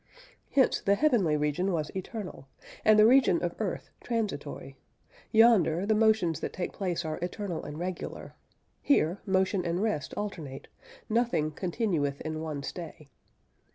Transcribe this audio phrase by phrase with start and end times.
[0.53, 2.47] Hence the heavenly region was eternal,
[2.83, 4.75] and the region of earth transitory:
[5.31, 8.33] yonder, the motions that take place are eternal and regular;
[8.81, 10.67] here, motion and rest alternate,
[11.07, 13.09] nothing "continueth in one stay."